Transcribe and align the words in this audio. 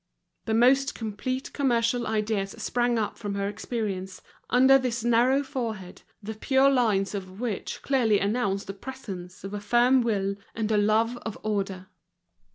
The 0.45 0.55
most 0.55 0.95
complete 0.95 1.53
commercial 1.53 2.07
ideas 2.07 2.55
sprang 2.57 2.97
up 2.97 3.19
from 3.19 3.35
her 3.35 3.47
experience, 3.47 4.23
under 4.49 4.79
this 4.79 5.03
narrow 5.03 5.43
forehead, 5.43 6.01
the 6.23 6.33
pure 6.33 6.71
lines 6.71 7.13
of 7.13 7.39
which 7.39 7.83
clearly 7.83 8.17
announced 8.19 8.65
the 8.65 8.73
presence 8.73 9.43
of 9.43 9.53
a 9.53 9.59
firm 9.61 10.01
will 10.01 10.37
and 10.55 10.71
a 10.71 10.77
love 10.77 11.17
of 11.17 11.37
order. 11.43 11.85